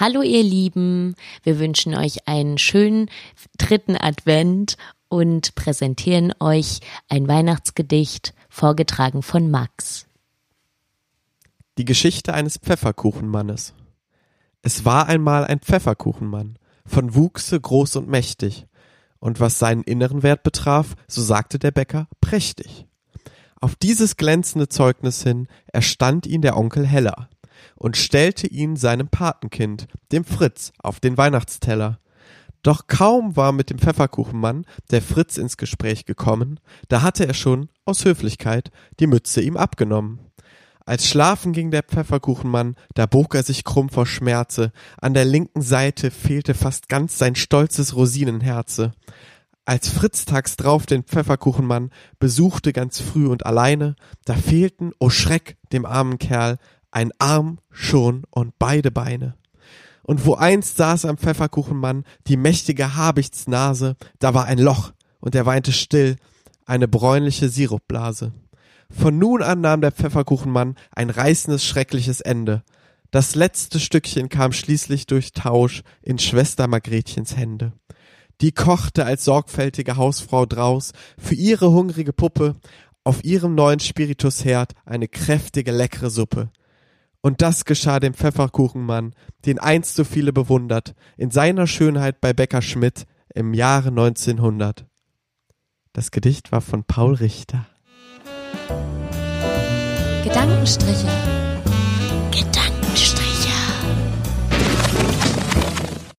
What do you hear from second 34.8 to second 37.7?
der Fritz ins Gespräch gekommen, da hatte er schon,